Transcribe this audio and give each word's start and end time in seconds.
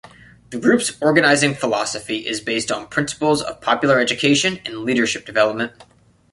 The 0.49 0.57
group's 0.59 0.97
organizing 0.99 1.53
philosophy 1.53 2.25
is 2.25 2.41
based 2.41 2.71
on 2.71 2.87
principles 2.87 3.39
of 3.43 3.61
popular 3.61 3.99
education 3.99 4.59
and 4.65 4.79
leadership 4.79 5.27
development. 5.27 5.73